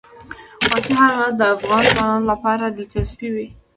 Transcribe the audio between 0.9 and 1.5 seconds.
حیوانات د